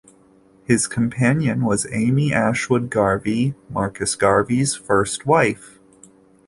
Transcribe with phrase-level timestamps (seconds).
[0.65, 5.77] His companion was Amy Ashwood Garvey, Marcus Garvey's first wife.